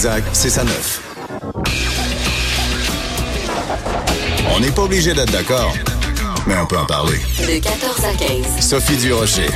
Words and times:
Zach, 0.00 0.24
c'est 0.32 0.48
sa 0.48 0.64
neuf. 0.64 1.02
On 4.56 4.60
n'est 4.60 4.70
pas 4.70 4.80
obligé 4.84 5.12
d'être 5.12 5.30
d'accord, 5.30 5.74
mais 6.46 6.56
on 6.56 6.64
peut 6.64 6.78
en 6.78 6.86
parler. 6.86 7.18
De 7.38 7.62
14 7.62 8.04
à 8.06 8.14
15. 8.56 8.66
Sophie 8.66 8.96
Durocher. 8.96 9.50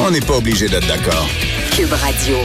On 0.00 0.10
n'est 0.10 0.22
pas 0.22 0.38
obligé 0.38 0.70
d'être 0.70 0.86
d'accord. 0.86 1.28
Cube 1.76 1.92
Radio. 1.92 2.38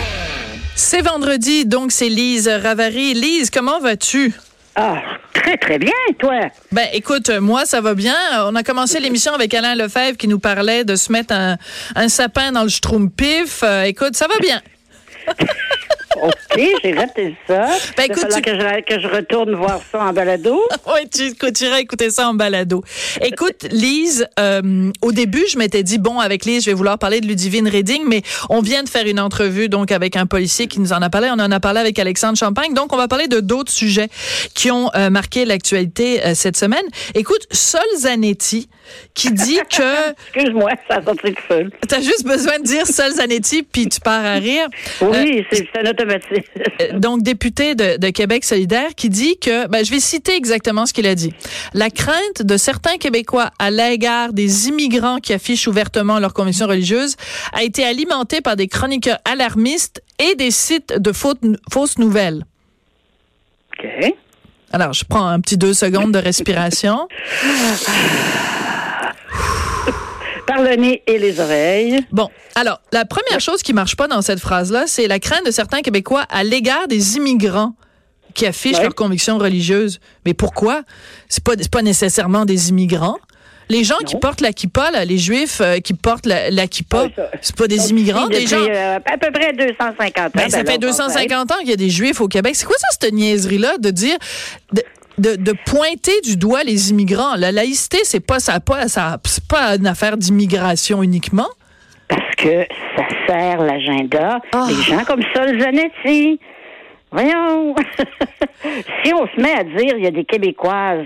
C'est 0.76 1.02
vendredi, 1.02 1.66
donc 1.66 1.94
c'est 1.94 2.10
Lise 2.10 2.50
Ravary. 2.50 3.14
Lise, 3.14 3.50
comment 3.52 3.80
vas-tu? 3.80 4.34
Ah, 4.76 4.98
très, 5.34 5.56
très 5.56 5.80
bien, 5.80 5.94
toi. 6.20 6.42
Ben, 6.74 6.90
écoute, 6.92 7.30
moi, 7.30 7.66
ça 7.66 7.80
va 7.80 7.94
bien. 7.94 8.18
On 8.48 8.56
a 8.56 8.64
commencé 8.64 9.00
l'émission 9.00 9.34
avec 9.34 9.54
Alain 9.54 9.76
Lefebvre 9.76 10.18
qui 10.18 10.28
nous 10.28 10.40
parlait 10.40 10.84
de 10.84 10.98
se 10.98 11.10
mettre 11.10 11.34
un, 11.34 11.56
un 11.96 12.10
sapin 12.10 12.52
dans 12.52 12.64
le 12.64 12.70
schtroumpif. 12.70 13.62
Euh, 13.64 13.84
écoute, 13.84 14.18
ça 14.18 14.28
va 14.28 14.38
bien. 14.40 14.62
OK, 16.56 16.62
j'ai 16.84 16.94
raté 16.94 17.36
ça. 17.48 17.68
Ben, 17.98 18.06
Il 18.10 18.14
va 18.14 18.22
écoute, 18.22 18.28
tu- 18.36 18.42
que, 18.42 18.52
je, 18.52 18.82
que 18.96 19.02
je 19.02 19.08
retourne 19.08 19.56
voir 19.56 19.80
ça 19.92 20.04
en 20.04 20.14
balado. 20.14 20.60
Oui, 20.88 21.08
tu, 21.10 21.34
tu 21.54 21.66
iras 21.66 21.80
écouter 21.80 22.10
ça 22.10 22.28
en 22.28 22.34
balado. 22.34 22.84
Écoute, 23.22 23.68
Lise, 23.72 24.26
euh, 24.40 24.92
au 25.02 25.12
début, 25.12 25.44
je 25.52 25.58
m'étais 25.58 25.84
dit, 25.84 26.00
bon, 26.00 26.20
avec 26.20 26.46
Lise, 26.46 26.64
je 26.66 26.72
vais 26.72 26.76
vouloir 26.76 26.98
parler 26.98 27.22
de 27.22 27.28
Ludivine 27.28 27.68
Redding, 27.68 28.04
mais 28.08 28.24
on 28.50 28.62
vient 28.62 28.82
de 28.84 28.90
faire 28.90 29.06
une 29.06 29.20
entrevue 29.20 29.70
donc 29.70 29.92
avec 29.92 30.16
un 30.16 30.26
policier 30.26 30.68
qui 30.68 30.80
nous 30.80 30.92
en 30.94 31.02
a 31.02 31.10
parlé. 31.10 31.30
On 31.32 31.40
en 31.40 31.52
a 31.52 31.60
parlé 31.60 31.80
avec 31.80 32.00
Alexandre 32.00 32.38
Champagne. 32.38 32.74
Donc, 32.74 32.92
on 32.94 32.98
va 32.98 33.08
parler 33.08 33.28
de 33.28 33.40
d'autres 33.40 33.72
sujets 33.72 34.08
qui 34.56 34.72
ont 34.72 34.90
euh, 34.96 35.10
marqué 35.12 35.46
l'actualité 35.46 36.26
euh, 36.26 36.34
cette 36.34 36.58
semaine. 36.58 36.84
Écoute, 37.14 37.46
Sol 37.52 37.82
Zanetti, 37.98 38.68
qui 39.14 39.32
dit 39.32 39.60
que... 39.70 40.10
Excuse-moi, 40.34 40.72
ça 40.90 40.98
a 40.98 41.04
sorti 41.04 41.34
tout 41.34 41.44
seul. 41.48 41.70
T'as 41.88 42.02
juste 42.02 42.26
besoin 42.26 42.58
de 42.60 42.64
dire 42.64 42.88
Sol 42.88 43.12
Zanetti, 43.12 43.62
puis 43.64 43.88
tu 43.88 44.00
pars 44.00 44.26
à 44.26 44.34
rire. 44.36 44.68
Oui, 45.02 45.46
c'est 45.52 45.68
c'est 45.72 45.86
un 45.86 45.90
automatique. 45.92 46.49
Euh, 46.82 47.00
donc 47.00 47.24
député 47.24 47.76
de, 47.76 47.98
de 47.98 48.10
Québec 48.10 48.44
solidaire, 48.44 48.96
qui 48.96 49.10
dit 49.10 49.38
que, 49.38 49.68
ben, 49.68 49.84
je 49.84 49.92
vais 49.92 50.00
citer 50.00 50.36
exactement 50.36 50.86
ce 50.86 50.94
qu'il 50.94 51.08
a 51.08 51.16
dit. 51.16 51.34
La 51.74 51.90
crainte 51.90 52.42
de 52.42 52.58
certains 52.58 52.98
Québécois 52.98 53.52
à 53.60 53.72
l'égard 53.72 54.34
des 54.34 54.68
immigrants 54.68 55.20
qui 55.20 55.34
affichent 55.34 55.68
ouvertement 55.68 56.20
leur 56.20 56.34
conviction 56.34 56.68
religieuse 56.68 57.16
a 57.54 57.64
été 57.64 57.84
alimentée 57.84 58.42
par 58.42 58.56
des 58.56 58.68
chroniqueurs 58.68 59.20
alarmistes 59.26 60.04
et 60.20 60.36
des 60.36 60.52
sites 60.52 60.94
de 60.98 61.12
fausses 61.12 61.98
nouvelles. 61.98 62.46
OK. 63.80 64.14
Alors, 64.72 64.94
je 64.94 65.04
prends 65.04 65.26
un 65.26 65.40
petit 65.40 65.58
deux 65.58 65.74
secondes 65.74 66.12
de 66.12 66.20
respiration. 66.20 67.08
Par 70.50 70.62
le 70.64 70.76
nez 70.76 71.04
et 71.06 71.20
les 71.20 71.40
oreilles. 71.40 72.00
Bon, 72.12 72.28
alors, 72.56 72.82
la 72.92 73.06
première 73.06 73.40
chose 73.40 73.62
qui 73.62 73.74
marche 73.74 73.96
pas 73.96 74.08
dans 74.08 74.22
cette 74.22 74.40
phrase-là, 74.40 74.86
c'est 74.88 75.08
la 75.08 75.20
crainte 75.20 75.46
de 75.46 75.52
certains 75.52 75.82
Québécois 75.82 76.24
à 76.30 76.44
l'égard 76.44 76.88
des 76.88 77.18
immigrants 77.18 77.74
qui 78.34 78.46
affichent 78.46 78.78
Ouais. 78.78 78.84
leur 78.84 78.96
conviction 78.96 79.38
religieuse. 79.38 80.00
Mais 80.26 80.34
pourquoi? 80.34 80.84
C'est 81.28 81.44
pas, 81.44 81.54
pas 81.72 81.82
nécessairement 81.82 82.46
des 82.46 82.70
immigrants. 82.70 83.18
Les 83.72 83.84
gens 83.84 83.98
qui 84.08 84.16
portent 84.16 84.42
la 84.42 84.52
kippa, 84.52 84.90
là, 84.90 85.06
les 85.06 85.20
juifs 85.20 85.62
euh, 85.62 85.78
qui 85.80 85.94
portent 85.94 86.26
la, 86.26 86.50
la 86.50 86.66
kippa, 86.66 87.06
c'est 87.40 87.56
pas 87.56 87.68
des 87.68 87.78
Donc, 87.78 87.90
immigrants, 87.92 88.26
des 88.28 88.48
gens. 88.48 88.58
euh, 88.58 88.98
à 89.06 89.18
peu 89.20 89.32
près 89.32 89.54
250 89.54 90.18
ans. 90.26 90.30
Ben, 90.34 90.50
ça 90.50 90.64
ben, 90.64 90.72
fait 90.72 90.82
là, 90.82 90.88
on 90.88 90.92
va 90.92 91.08
250 91.08 91.52
ans 91.52 91.56
qu'il 91.60 91.70
y 91.70 91.74
a 91.74 91.76
des 91.76 91.92
juifs 91.92 92.20
au 92.20 92.28
Québec. 92.28 92.56
C'est 92.56 92.66
quoi 92.66 92.78
ça, 92.80 92.88
cette 93.00 93.14
niaiserie-là, 93.14 93.78
de 93.78 93.92
dire, 93.92 94.18
de, 94.74 94.82
de, 95.20 95.36
de 95.36 95.54
pointer 95.66 96.20
du 96.24 96.38
doigt 96.38 96.64
les 96.64 96.90
immigrants? 96.92 97.36
La 97.36 97.52
laïcité, 97.52 98.00
c'est 98.04 98.20
pas, 98.20 98.40
ça, 98.40 98.60
pas, 98.60 98.88
ça, 98.88 99.18
pas 99.50 99.76
une 99.76 99.88
affaire 99.88 100.18
d'immigration 100.18 101.04
uniquement. 101.04 101.48
Parce 102.08 102.36
que 102.38 102.66
ça 102.98 103.04
sert 103.28 103.62
l'agenda. 103.62 104.40
Ah. 104.54 104.66
Des 104.68 104.82
gens 104.84 105.04
comme 105.06 105.22
Sol 105.36 105.60
Zanetti. 105.62 106.40
Voyons. 107.12 107.76
si 109.04 109.14
on 109.14 109.26
se 109.28 109.42
met 109.42 109.52
à 109.54 109.64
dire 109.64 109.96
il 109.98 110.04
y 110.04 110.08
a 110.08 110.12
des 110.12 110.26
Québécoises 110.26 111.06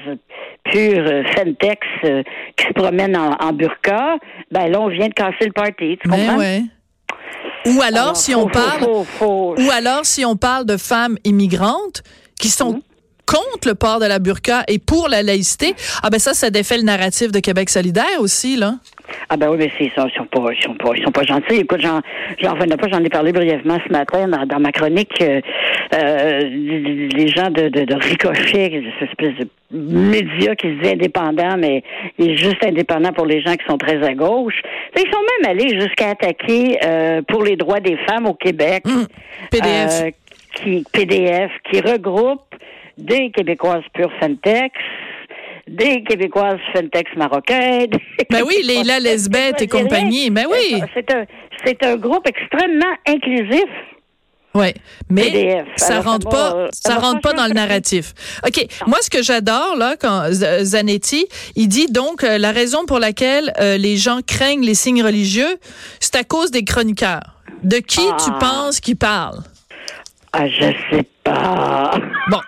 pures 0.66 1.06
euh, 1.08 1.24
Fentex 1.36 1.80
euh, 2.06 2.24
qui 2.58 2.68
se 2.68 2.74
promènent 2.74 3.16
en, 3.16 3.32
en 3.40 3.54
burqa, 3.54 4.18
ben 4.52 4.68
là, 4.70 4.82
on 4.82 4.90
vient 4.90 5.08
de 5.08 5.14
casser 5.14 5.46
le 5.46 5.52
party. 5.54 5.98
Tu 6.02 6.10
Ben 6.10 6.18
comprends? 6.18 6.38
ouais. 6.40 6.62
Ou 7.66 7.82
alors, 7.82 8.02
Alors, 8.02 8.18
si 8.18 8.34
faut- 8.34 8.40
on 8.42 8.48
parle, 8.48 8.80
faut- 8.82 9.04
faut- 9.06 9.56
ou 9.58 9.72
alors 9.72 10.06
si 10.06 10.26
on 10.26 10.36
parle 10.36 10.66
de 10.66 10.76
femmes 10.76 11.18
immigrantes 11.24 12.04
qui 12.40 12.50
sont 12.50 12.82
contre 13.26 13.68
le 13.68 13.76
port 13.76 14.00
de 14.00 14.06
la 14.06 14.20
burqa 14.20 14.64
et 14.68 14.80
pour 14.80 15.08
la 15.10 15.24
laïcité, 15.24 15.74
ah 16.04 16.10
ben 16.10 16.20
ça, 16.20 16.34
ça 16.34 16.50
défait 16.50 16.78
le 16.78 16.84
narratif 16.84 17.32
de 17.32 17.40
Québec 17.40 17.70
solidaire 17.70 18.20
aussi, 18.20 18.56
là. 18.58 18.76
Ah 19.30 19.38
ben 19.38 19.50
oui, 19.50 19.58
mais 19.60 19.72
c'est 19.78 19.92
ça, 19.96 20.08
ils 20.12 20.18
sont 20.18 20.26
pas, 20.26 20.52
ils 20.58 20.64
sont 20.64 20.74
pas, 20.76 20.92
ils 20.96 21.04
sont 21.04 21.12
pas 21.12 21.24
gentils. 21.24 21.56
Écoute, 21.58 21.82
j'en, 21.82 22.02
j'en 22.42 22.54
revenais 22.54 22.78
pas, 22.78 22.88
j'en 22.92 23.04
ai 23.04 23.10
parlé 23.10 23.32
brièvement 23.32 23.78
ce 23.86 23.92
matin 23.92 24.28
dans, 24.28 24.46
dans 24.46 24.60
ma 24.60 24.72
chronique. 24.72 25.12
euh, 25.22 25.40
euh, 25.94 26.40
les 26.50 27.28
gens 27.28 27.50
de, 27.52 27.68
de, 27.70 27.84
de 27.86 27.96
Ricochet, 27.96 28.84
cette 29.00 29.10
espèce 29.10 29.36
de 29.40 29.48
média 29.72 30.56
qui 30.56 30.68
se 30.68 30.82
dit 30.82 30.90
indépendant, 30.90 31.58
mais 31.58 31.84
il 32.18 32.32
est 32.32 32.38
juste 32.38 32.64
indépendant 32.66 33.12
pour 33.12 33.26
les 33.26 33.42
gens 33.42 33.56
qui 33.56 33.66
sont 33.68 33.78
très 33.78 34.02
à 34.04 34.14
gauche. 34.14 34.62
Ils 34.96 35.02
sont 35.12 35.22
même 35.42 35.52
allés 35.52 35.80
jusqu'à 35.80 36.10
attaquer 36.12 36.80
euh, 36.84 37.22
pour 37.28 37.44
les 37.44 37.56
droits 37.56 37.80
des 37.80 37.98
femmes 38.08 38.26
au 38.26 38.34
Québec. 38.34 38.84
PDF. 39.52 40.02
euh, 40.04 40.12
qui 40.56 40.84
PDF, 40.92 41.52
qui 41.70 41.82
regroupe 41.82 42.42
des 42.98 43.32
Québécoises 43.32 43.84
pure 43.94 44.12
Fentex, 44.20 44.72
des 45.68 46.04
Québécoises 46.04 46.60
Fentex 46.74 47.10
marocaines. 47.16 47.88
Ben 48.30 48.44
oui, 48.46 48.56
Leila 48.64 49.00
Lesbeth 49.00 49.62
et 49.62 49.68
compagnie, 49.68 50.30
ben 50.30 50.46
oui. 50.50 50.82
C'est 50.94 51.12
un, 51.14 51.26
c'est 51.66 51.84
un 51.86 51.96
groupe 51.98 52.28
extrêmement 52.28 52.94
inclusif. 53.08 53.66
Ouais, 54.56 54.74
mais 55.10 55.24
PDF. 55.32 55.68
ça 55.78 55.98
Alors, 55.98 56.14
rentre 56.14 56.30
pas, 56.30 56.56
euh, 56.56 56.68
ça 56.72 56.96
rentre 57.00 57.22
pas 57.22 57.34
dans 57.34 57.48
le 57.48 57.54
narratif. 57.54 58.14
OK, 58.46 58.64
moi 58.86 59.00
ce 59.02 59.10
que 59.10 59.24
j'adore 59.24 59.76
là 59.78 59.96
quand 60.00 60.26
Zanetti, 60.32 61.26
il 61.56 61.68
dit 61.68 61.88
donc 61.88 62.24
euh, 62.24 62.38
la 62.38 62.52
raison 62.52 62.86
pour 62.86 63.00
laquelle 63.00 63.52
euh, 63.60 63.78
les 63.78 63.98
gens 63.98 64.20
craignent 64.26 64.64
les 64.64 64.76
signes 64.76 65.02
religieux, 65.04 65.58
c'est 66.00 66.16
à 66.16 66.24
cause 66.24 66.52
des 66.52 66.64
chroniqueurs. 66.64 67.40
De 67.64 67.78
qui 67.78 68.02
tu 68.24 68.30
Ah. 68.30 68.38
penses 68.40 68.80
qu'ils 68.80 68.98
parlent? 68.98 69.42
Ah, 70.34 70.48
je 70.48 70.72
sais 70.92 71.08
pas. 71.44 71.92
Bon, 72.30 72.40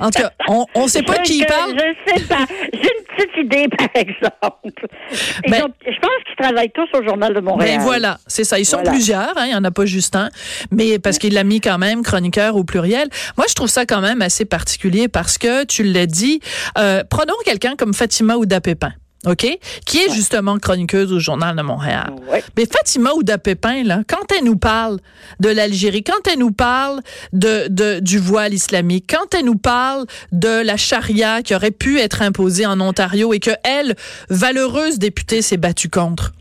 en 0.00 0.10
tout 0.10 0.20
cas, 0.22 0.30
on 0.48 0.66
on 0.74 0.88
sait 0.88 1.02
pas 1.02 1.18
qui 1.18 1.40
je- 1.40 1.46
parle. 1.46 1.74
Je 1.76 2.12
sais 2.14 2.24
pas. 2.26 2.44
J'ai 2.72 2.78
une 2.80 3.04
petite 3.16 3.36
idée, 3.44 3.68
par 3.76 3.88
exemple. 3.94 4.88
Ben- 5.48 5.64
ont- 5.64 5.72
je 5.86 5.98
pense 6.00 6.24
qu'ils 6.26 6.36
travaillent 6.38 6.72
tous 6.74 6.88
au 6.98 7.04
Journal 7.06 7.32
de 7.34 7.40
Montréal. 7.40 7.78
Ben 7.78 7.82
voilà, 7.84 8.18
c'est 8.26 8.44
ça. 8.44 8.58
Ils 8.58 8.64
sont 8.64 8.78
Voilà. 8.78 8.90
plusieurs, 8.92 9.32
hein, 9.36 9.44
il 9.46 9.52
y 9.52 9.54
en 9.54 9.64
a 9.64 9.70
pas 9.70 9.84
juste 9.86 10.16
un, 10.16 10.30
mais 10.70 10.98
parce 10.98 11.18
qu'il 11.18 11.34
l'a 11.34 11.44
mis 11.44 11.60
quand 11.60 11.78
même 11.78 12.02
chroniqueur 12.02 12.56
au 12.56 12.64
pluriel. 12.64 13.08
Moi, 13.36 13.46
je 13.48 13.54
trouve 13.54 13.68
ça 13.68 13.86
quand 13.86 14.00
même 14.00 14.20
assez 14.22 14.44
particulier 14.44 15.08
parce 15.08 15.38
que 15.38 15.64
tu 15.64 15.82
l'as 15.84 16.06
dit. 16.06 16.40
Euh, 16.78 17.02
prenons 17.08 17.34
quelqu'un 17.44 17.76
comme 17.76 17.94
Fatima 17.94 18.36
Ouda 18.36 18.60
Pépin. 18.60 18.92
OK? 19.26 19.46
Qui 19.86 19.98
est 19.98 20.12
justement 20.12 20.58
chroniqueuse 20.58 21.12
au 21.12 21.18
Journal 21.18 21.56
de 21.56 21.62
Montréal. 21.62 22.14
Ouais. 22.30 22.42
Mais 22.56 22.66
Fatima 22.66 23.12
Ouda 23.14 23.38
Pépin, 23.38 23.82
là, 23.82 24.02
quand 24.06 24.32
elle 24.36 24.44
nous 24.44 24.56
parle 24.56 24.98
de 25.40 25.48
l'Algérie, 25.48 26.04
quand 26.04 26.30
elle 26.30 26.38
nous 26.38 26.52
parle 26.52 27.00
de, 27.32 27.68
de, 27.68 28.00
du 28.00 28.18
voile 28.18 28.54
islamique, 28.54 29.06
quand 29.10 29.34
elle 29.34 29.46
nous 29.46 29.56
parle 29.56 30.06
de 30.32 30.62
la 30.62 30.76
charia 30.76 31.42
qui 31.42 31.54
aurait 31.54 31.70
pu 31.70 31.98
être 31.98 32.22
imposée 32.22 32.66
en 32.66 32.80
Ontario 32.80 33.32
et 33.32 33.40
que 33.40 33.52
elle, 33.64 33.96
valeureuse 34.28 34.98
députée, 34.98 35.42
s'est 35.42 35.56
battue 35.56 35.88
contre. 35.88 36.32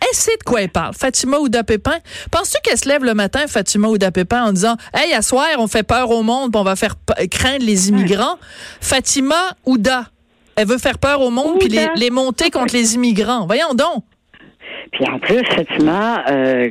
Elle 0.00 0.16
sait 0.16 0.36
de 0.36 0.42
quoi 0.44 0.62
elle 0.62 0.68
parle. 0.68 0.94
Fatima 0.94 1.38
Ouda 1.38 1.64
Pépin. 1.64 1.96
Penses-tu 2.30 2.58
qu'elle 2.62 2.78
se 2.78 2.88
lève 2.88 3.02
le 3.02 3.14
matin, 3.14 3.46
Fatima 3.48 3.88
Ouda 3.88 4.10
Pépin, 4.10 4.44
en 4.44 4.52
disant 4.52 4.76
Hey, 4.94 5.12
à 5.14 5.22
soir, 5.22 5.46
on 5.58 5.66
fait 5.68 5.82
peur 5.82 6.10
au 6.10 6.22
monde, 6.22 6.54
on 6.54 6.62
va 6.62 6.76
faire 6.76 6.96
craindre 7.30 7.64
les 7.64 7.88
immigrants? 7.88 8.38
Fatima 8.80 9.56
Ouda. 9.64 10.10
Elle 10.56 10.66
veut 10.66 10.78
faire 10.78 10.98
peur 10.98 11.20
au 11.20 11.30
monde 11.30 11.58
puis 11.58 11.68
les, 11.68 12.10
monter 12.10 12.50
contre 12.50 12.74
les 12.74 12.94
immigrants. 12.94 13.46
Voyons 13.46 13.74
donc. 13.74 14.04
Puis 14.92 15.04
en 15.08 15.18
plus, 15.18 15.42
Fatima, 15.54 16.24
euh, 16.30 16.70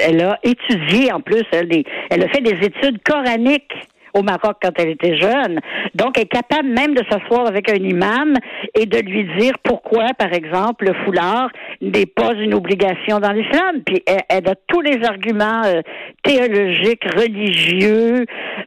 elle 0.00 0.20
a 0.20 0.38
étudié 0.42 1.12
en 1.12 1.20
plus, 1.20 1.44
elle, 1.52 1.68
elle 2.10 2.22
a 2.22 2.28
fait 2.28 2.40
des 2.40 2.66
études 2.66 3.02
coraniques 3.02 3.72
au 4.14 4.22
Maroc 4.22 4.56
quand 4.62 4.70
elle 4.78 4.90
était 4.90 5.16
jeune. 5.16 5.60
Donc, 5.94 6.16
elle 6.16 6.24
est 6.24 6.26
capable 6.26 6.68
même 6.68 6.94
de 6.94 7.02
s'asseoir 7.10 7.46
avec 7.46 7.70
un 7.70 7.76
imam 7.82 8.34
et 8.78 8.86
de 8.86 8.98
lui 9.00 9.24
dire 9.38 9.54
pourquoi, 9.62 10.06
par 10.18 10.32
exemple, 10.32 10.86
le 10.86 10.94
foulard 11.04 11.50
n'est 11.80 12.06
pas 12.06 12.32
une 12.34 12.54
obligation 12.54 13.18
dans 13.20 13.32
l'islam. 13.32 13.82
Puis, 13.84 14.02
elle, 14.06 14.22
elle 14.28 14.48
a 14.48 14.54
tous 14.68 14.80
les 14.80 15.04
arguments 15.04 15.62
euh, 15.64 15.82
théologiques, 16.22 17.04
religieux. 17.16 18.24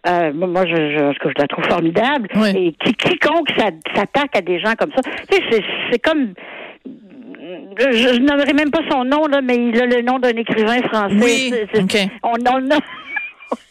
Euh, 0.07 0.33
moi, 0.33 0.65
je, 0.65 0.75
je, 0.75 1.13
je 1.29 1.33
la 1.41 1.47
trouve 1.47 1.65
formidable. 1.65 2.27
Oui. 2.35 2.49
Et 2.55 2.85
qui, 2.85 2.93
quiconque 2.93 3.49
s'a- 3.57 3.71
s'attaque 3.95 4.35
à 4.35 4.41
des 4.41 4.59
gens 4.59 4.73
comme 4.77 4.91
ça, 4.95 5.01
c'est- 5.29 5.99
comme 6.03 6.33
je, 7.79 7.91
je 7.91 8.19
nommerai 8.19 8.53
même 8.53 8.71
pas 8.71 8.81
son 8.89 9.03
nom, 9.05 9.25
là, 9.27 9.41
mais 9.41 9.55
il 9.55 9.81
a 9.81 9.85
le 9.85 10.01
nom 10.01 10.19
d'un 10.19 10.29
écrivain 10.35 10.81
français. 10.91 11.15
Oui. 11.21 11.53
On, 12.23 12.33
on 12.33 12.71
a- 12.71 12.79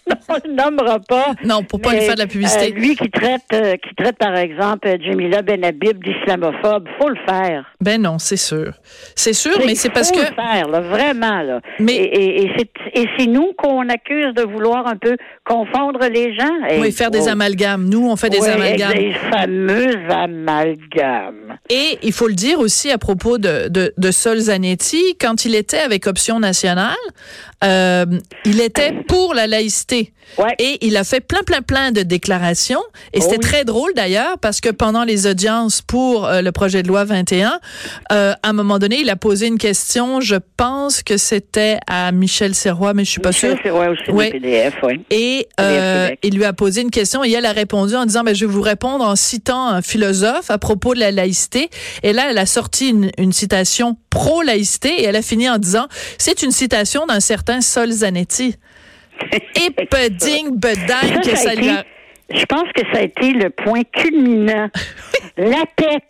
on 0.29 0.35
le 0.45 0.53
nommera 0.55 1.01
pas. 1.01 1.35
Non, 1.45 1.63
pour 1.63 1.81
pas 1.81 1.93
lui 1.93 2.01
faire 2.01 2.15
de 2.15 2.21
la 2.21 2.27
publicité. 2.27 2.73
Euh, 2.73 2.79
lui 2.79 2.97
qui 2.97 3.11
traite, 3.11 3.43
euh, 3.53 3.75
qui 3.77 3.95
traite 3.95 4.19
par 4.19 4.37
exemple 4.37 4.89
Jamila 5.01 5.43
Benhabib 5.43 6.03
d'islamophobe, 6.03 6.89
faut 7.01 7.09
le 7.09 7.19
faire. 7.27 7.65
Ben 7.81 8.01
non, 8.01 8.19
c'est 8.19 8.37
sûr, 8.37 8.73
c'est 9.15 9.33
sûr, 9.33 9.59
mais 9.65 9.75
c'est 9.75 9.91
parce 9.91 10.11
faut 10.11 10.17
que 10.17 10.21
le 10.21 10.35
faire, 10.35 10.69
là, 10.69 10.81
vraiment 10.81 11.43
là. 11.43 11.61
Mais- 11.81 11.95
et 11.95 12.43
et, 12.43 12.51
et 12.95 13.09
c'est 13.19 13.27
nous 13.27 13.53
qu'on 13.57 13.89
accuse 13.89 14.35
de 14.35 14.43
vouloir 14.43 14.87
un 14.87 14.97
peu 14.97 15.17
confondre 15.45 16.01
les 16.09 16.35
gens. 16.35 16.67
Et- 16.71 16.81
oui, 16.81 16.93
faire 16.93 17.11
des 17.11 17.25
oh. 17.27 17.31
amalgames. 17.31 17.89
Nous, 17.89 18.09
on 18.09 18.17
fait 18.17 18.31
des 18.31 18.47
amalgames. 18.47 18.93
Des 18.93 19.13
fameux 19.13 19.97
amalgames. 20.11 21.59
Et 21.71 21.99
il 22.03 22.13
faut 22.13 22.29
le 22.29 22.35
dire 22.35 22.61
aussi 22.61 22.91
à 22.91 22.99
propos 22.99 23.39
de, 23.39 23.69
de, 23.69 23.93
de 23.97 24.11
Sol 24.11 24.39
Zanetti, 24.39 25.17
quand 25.21 25.45
il 25.45 25.55
était 25.55 25.79
avec 25.79 26.07
Option 26.07 26.39
nationale, 26.39 26.95
euh, 27.65 28.05
il 28.45 28.61
était 28.61 28.93
pour 29.09 29.35
la 29.35 29.47
laïcité. 29.47 29.96
Ouais. 30.39 30.55
Et 30.59 30.85
il 30.87 30.97
a 30.97 31.05
fait 31.05 31.21
plein, 31.21 31.43
plein, 31.43 31.63
plein 31.63 31.93
de 31.93 32.03
déclarations. 32.03 32.83
Et 33.13 33.19
Oh 33.21 33.23
c'était 33.23 33.37
oui. 33.37 33.43
très 33.51 33.65
drôle 33.65 33.93
d'ailleurs 33.95 34.39
parce 34.39 34.61
que 34.61 34.69
pendant 34.71 35.05
les 35.05 35.27
audiences 35.27 35.83
pour 35.83 36.27
euh, 36.27 36.43
le 36.43 36.53
projet 36.53 36.83
de 36.83 36.89
loi 36.89 37.05
21, 37.05 37.59
euh, 38.13 38.33
à 38.43 38.49
un 38.49 38.53
moment 38.53 38.79
donné, 38.79 38.99
il 39.01 39.09
a 39.11 39.17
posé 39.17 39.47
une 39.47 39.59
question. 39.59 40.21
Je 40.21 40.37
pense 40.57 41.03
que 41.03 41.17
c'était 41.17 41.79
à 41.87 42.11
Michel 42.13 42.55
Serrois, 42.55 42.93
mais 42.95 43.05
je 43.05 43.11
suis 43.11 43.21
pas 43.21 43.33
sûre. 43.33 43.57
C'est 43.63 43.71
ouais, 43.71 43.89
aussi 43.89 44.11
Ouais. 44.11 44.27
le 44.27 44.41
PDF, 44.41 44.75
oui. 44.83 45.05
Et 45.11 45.49
euh, 45.61 46.11
il 46.23 46.35
lui 46.37 46.45
a 46.45 46.53
posé 46.53 46.81
une 46.83 46.91
question 46.91 47.25
et 47.25 47.31
elle 47.33 47.47
a 47.47 47.53
répondu 47.53 47.95
en 47.95 48.05
disant 48.07 48.23
ben, 48.25 48.35
je 48.35 48.45
vais 48.47 48.53
vous 48.53 48.63
répondre 48.63 49.05
en 49.05 49.17
citant 49.17 49.69
un 49.69 49.83
philosophe 49.83 50.51
à 50.51 50.59
propos 50.59 50.95
de 50.95 51.01
la 51.01 51.11
laïcité. 51.13 51.71
Et 52.03 52.13
là, 52.13 52.27
elle 52.31 52.39
a 52.39 52.47
sorti 52.47 52.89
une, 52.91 53.11
une 53.19 53.33
citation 53.33 53.97
pro-laïcité 54.11 54.89
et 55.03 55.05
elle 55.05 55.17
a 55.17 55.23
fini 55.23 55.49
en 55.49 55.59
disant 55.59 55.87
c'est 56.19 56.43
une 56.43 56.51
citation 56.51 57.07
d'un 57.07 57.21
certain 57.21 57.61
Sol 57.61 57.91
Zanetti. 57.93 58.57
Et 59.33 59.71
beding, 59.71 60.57
bedang 60.59 61.21
que 61.23 61.37
Ça, 61.37 61.55
lui 61.55 61.69
a... 61.71 61.85
Je 62.29 62.45
pense 62.47 62.65
que 62.75 62.83
ça 62.93 62.99
a 62.99 63.03
été 63.03 63.33
le 63.35 63.51
point 63.51 63.83
culminant, 63.93 64.69
l'apex 65.37 66.05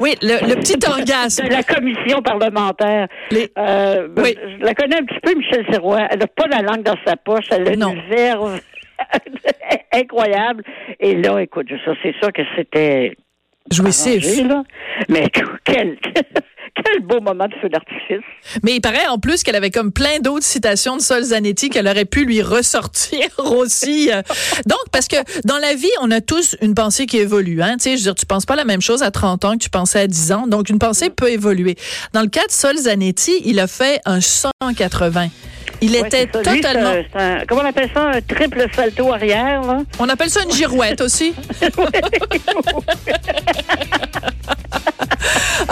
Oui, 0.00 0.14
le, 0.22 0.48
le 0.48 0.54
petit 0.56 0.78
orgasme. 0.88 1.46
de 1.46 1.52
la 1.52 1.62
commission 1.62 2.22
parlementaire. 2.22 3.06
Les- 3.30 3.50
Euh, 3.58 4.08
Oui. 4.16 4.34
Je 4.58 4.64
la 4.64 4.74
connais 4.74 4.96
un 4.96 5.04
petit 5.04 5.20
peu, 5.22 5.34
Michel 5.34 5.66
Serrois. 5.70 6.06
Elle 6.10 6.20
n'a 6.20 6.26
pas 6.26 6.46
la 6.48 6.62
langue 6.62 6.82
dans 6.82 6.96
sa 7.06 7.16
poche. 7.16 7.44
Elle 7.50 7.68
a 7.68 7.72
une 7.74 8.02
verve 8.08 8.60
incroyable. 9.92 10.62
Et 11.00 11.14
là, 11.16 11.38
écoute, 11.40 11.68
ça, 11.84 11.92
c'est 12.02 12.14
sûr 12.20 12.32
que 12.32 12.42
c'était 12.56 13.14
Jouissif. 13.70 14.24
arrangé, 14.24 14.44
là. 14.44 14.62
Mais 15.10 15.26
quel, 15.64 15.98
quel 16.74 17.00
beau 17.02 17.20
moment 17.20 17.46
de 17.46 17.54
feu 17.60 17.68
d'artifice. 17.68 18.24
Mais 18.62 18.72
il 18.76 18.80
paraît 18.80 19.06
en 19.08 19.18
plus 19.18 19.42
qu'elle 19.42 19.56
avait 19.56 19.70
comme 19.70 19.92
plein 19.92 20.18
d'autres 20.20 20.44
citations 20.44 20.96
de 20.96 21.02
Sol 21.02 21.22
Zanetti 21.22 21.68
qu'elle 21.70 21.86
aurait 21.86 22.04
pu 22.06 22.24
lui 22.24 22.40
ressortir 22.42 23.20
aussi. 23.38 24.10
Donc, 24.66 24.78
parce 24.90 25.06
que 25.08 25.16
dans 25.46 25.58
la 25.58 25.74
vie, 25.74 25.90
on 26.00 26.10
a 26.10 26.20
tous 26.20 26.56
une 26.62 26.74
pensée 26.74 27.06
qui 27.06 27.18
évolue. 27.18 27.60
Hein? 27.62 27.76
Tu 27.76 27.82
sais, 27.84 27.90
je 27.92 27.96
veux 27.98 28.02
dire, 28.04 28.14
tu 28.14 28.26
penses 28.26 28.46
pas 28.46 28.56
la 28.56 28.64
même 28.64 28.80
chose 28.80 29.02
à 29.02 29.10
30 29.10 29.44
ans 29.44 29.52
que 29.52 29.58
tu 29.64 29.70
pensais 29.70 30.00
à 30.00 30.06
10 30.06 30.32
ans. 30.32 30.46
Donc, 30.46 30.70
une 30.70 30.78
pensée 30.78 31.10
peut 31.10 31.30
évoluer. 31.30 31.76
Dans 32.14 32.22
le 32.22 32.28
cas 32.28 32.46
de 32.46 32.52
Sol 32.52 32.76
Zanetti, 32.76 33.42
il 33.44 33.60
a 33.60 33.66
fait 33.66 34.00
un 34.06 34.20
180. 34.20 35.28
Il 35.84 35.92
Ouais, 35.92 36.00
était. 36.06 36.24
Lui, 36.26 36.30
totalement... 36.60 36.90
un- 36.90 37.02
c'est 37.12 37.20
un- 37.20 37.44
comment 37.46 37.62
on 37.62 37.66
appelle 37.66 37.90
ça? 37.92 38.10
Un 38.10 38.20
triple 38.20 38.66
salto 38.74 39.12
arrière, 39.12 39.62
là? 39.62 39.78
On 39.98 40.08
appelle 40.08 40.30
ça 40.30 40.42
une 40.44 40.52
girouette 40.52 41.00
aussi. 41.00 41.34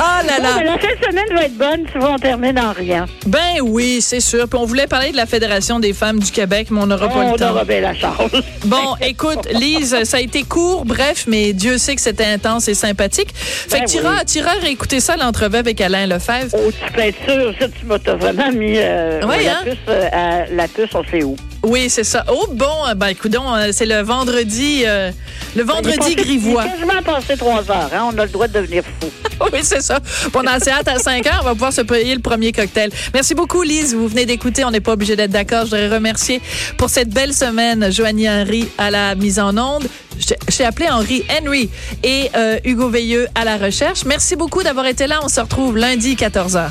Ah 0.02 0.22
là 0.26 0.38
là. 0.38 0.48
mais 0.58 0.64
la 0.64 0.78
fin 0.78 0.88
de 0.98 1.04
semaine 1.04 1.36
va 1.36 1.44
être 1.44 1.56
bonne, 1.58 1.84
tu 1.92 1.98
vois, 1.98 2.12
on 2.12 2.18
termine 2.18 2.58
en 2.58 2.72
rien. 2.72 3.06
Ben 3.26 3.60
oui, 3.62 4.00
c'est 4.00 4.20
sûr. 4.20 4.48
Puis 4.48 4.58
on 4.58 4.64
voulait 4.64 4.86
parler 4.86 5.12
de 5.12 5.16
la 5.16 5.26
Fédération 5.26 5.78
des 5.78 5.92
femmes 5.92 6.18
du 6.20 6.30
Québec, 6.30 6.68
mais 6.70 6.80
on 6.80 6.86
n'aura 6.86 7.08
pas 7.08 7.14
on 7.18 7.32
le 7.32 7.38
temps. 7.38 7.50
aura 7.50 7.64
bien 7.64 7.80
la 7.80 7.94
chance. 7.94 8.30
Bon, 8.64 8.94
écoute, 9.00 9.48
Lise, 9.52 10.04
ça 10.04 10.18
a 10.18 10.20
été 10.20 10.42
court, 10.44 10.84
bref, 10.84 11.24
mais 11.26 11.52
Dieu 11.52 11.76
sait 11.78 11.94
que 11.96 12.00
c'était 12.00 12.24
intense 12.26 12.68
et 12.68 12.74
sympathique. 12.74 13.28
Fait 13.34 13.78
Ben 13.78 13.84
que 13.84 13.90
t'iras, 13.90 14.24
t'iras 14.24 14.52
réécouter 14.60 15.00
ça, 15.00 15.16
l'entrevue 15.16 15.56
avec 15.56 15.80
Alain 15.80 16.06
Lefebvre. 16.06 16.54
Oh, 16.54 16.70
tu 16.70 16.92
peux 16.92 17.00
être 17.00 17.16
sûr, 17.26 17.54
ça, 17.58 17.66
tu 17.68 17.86
m'as 17.86 17.98
vraiment 17.98 18.50
mis 18.52 18.74
euh, 18.76 19.20
Ouais, 19.26 19.44
la, 19.44 19.52
hein? 19.52 19.60
puce, 19.64 19.76
euh, 19.88 20.08
à- 20.12 20.46
la 20.50 20.68
puce, 20.68 20.90
on 20.94 21.04
sait 21.04 21.22
où. 21.24 21.36
Oui, 21.62 21.90
c'est 21.90 22.04
ça. 22.04 22.24
Oh 22.32 22.46
bon, 22.52 22.86
euh, 22.88 22.94
ben 22.94 23.08
écoudons, 23.08 23.54
euh, 23.54 23.68
c'est 23.72 23.84
le 23.84 24.00
vendredi, 24.00 24.82
euh, 24.86 25.10
le 25.54 25.62
vendredi 25.62 25.90
Il 26.06 26.12
est 26.12 26.14
passé- 26.14 26.14
grivois. 26.14 26.64
Quasiment 26.64 27.02
passé 27.04 27.36
trois 27.36 27.70
heures, 27.70 27.90
hein? 27.92 28.10
On 28.14 28.18
a 28.18 28.24
le 28.24 28.30
droit 28.30 28.48
de 28.48 28.54
devenir 28.54 28.82
fou. 28.82 29.08
oui, 29.52 29.58
c'est 29.62 29.82
ça. 29.82 29.98
On 30.34 30.46
a 30.46 30.52
assez 30.52 30.70
hâte 30.70 30.88
à 30.88 30.98
5 30.98 31.26
heures, 31.26 31.40
on 31.42 31.44
va 31.44 31.52
pouvoir 31.52 31.72
se 31.72 31.82
payer 31.82 32.14
le 32.14 32.20
premier 32.22 32.52
cocktail. 32.52 32.90
Merci 33.12 33.34
beaucoup, 33.34 33.62
Lise. 33.62 33.94
Vous 33.94 34.08
venez 34.08 34.24
d'écouter, 34.24 34.64
on 34.64 34.70
n'est 34.70 34.80
pas 34.80 34.92
obligé 34.92 35.16
d'être 35.16 35.30
d'accord. 35.32 35.60
Je 35.66 35.70
voudrais 35.76 35.88
remercier 35.88 36.40
pour 36.78 36.88
cette 36.88 37.10
belle 37.10 37.34
semaine 37.34 37.92
Joanie 37.92 38.28
Henry 38.30 38.66
à 38.78 38.90
la 38.90 39.14
mise 39.14 39.38
en 39.38 39.56
onde. 39.58 39.86
J'ai- 40.18 40.36
J'ai 40.48 40.64
appelé 40.64 40.88
Henri 40.88 41.24
Henry 41.30 41.68
et 42.02 42.30
euh, 42.36 42.58
Hugo 42.64 42.88
Veilleux 42.88 43.28
à 43.34 43.44
la 43.44 43.58
recherche. 43.58 44.04
Merci 44.06 44.34
beaucoup 44.34 44.62
d'avoir 44.62 44.86
été 44.86 45.06
là. 45.06 45.20
On 45.22 45.28
se 45.28 45.40
retrouve 45.40 45.76
lundi 45.76 46.14
14h. 46.16 46.70